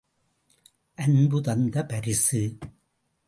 அன்பு 0.97 1.39
தந்த 1.41 1.85
பரிசு! 1.85 2.41